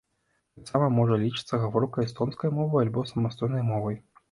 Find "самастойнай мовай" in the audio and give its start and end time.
3.13-4.05